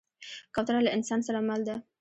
[0.55, 1.75] کوتره له انسان سره مل ده.